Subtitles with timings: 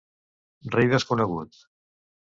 [0.75, 1.63] Rei desconegut.